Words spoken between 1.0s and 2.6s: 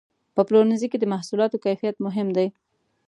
محصولاتو کیفیت مهم دی.